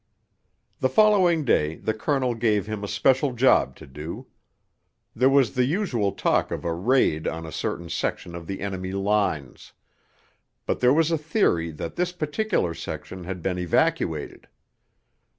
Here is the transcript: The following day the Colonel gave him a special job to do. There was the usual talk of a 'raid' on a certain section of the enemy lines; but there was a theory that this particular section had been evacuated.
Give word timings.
The 0.79 0.89
following 0.89 1.45
day 1.45 1.75
the 1.75 1.93
Colonel 1.93 2.33
gave 2.33 2.65
him 2.65 2.83
a 2.83 2.87
special 2.87 3.33
job 3.33 3.75
to 3.75 3.85
do. 3.85 4.25
There 5.15 5.29
was 5.29 5.53
the 5.53 5.65
usual 5.65 6.11
talk 6.11 6.49
of 6.49 6.65
a 6.65 6.73
'raid' 6.73 7.27
on 7.27 7.45
a 7.45 7.51
certain 7.51 7.87
section 7.87 8.33
of 8.33 8.47
the 8.47 8.61
enemy 8.61 8.93
lines; 8.93 9.73
but 10.65 10.79
there 10.79 10.91
was 10.91 11.11
a 11.11 11.19
theory 11.19 11.69
that 11.69 11.97
this 11.97 12.13
particular 12.13 12.73
section 12.73 13.25
had 13.25 13.43
been 13.43 13.59
evacuated. 13.59 14.47